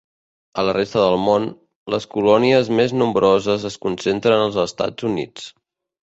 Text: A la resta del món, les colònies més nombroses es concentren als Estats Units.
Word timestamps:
A 0.59 0.63
la 0.67 0.73
resta 0.75 1.01
del 1.01 1.17
món, 1.25 1.43
les 1.95 2.07
colònies 2.15 2.71
més 2.79 2.95
nombroses 3.01 3.67
es 3.71 3.75
concentren 3.83 4.45
als 4.47 4.57
Estats 4.63 5.07
Units. 5.11 5.45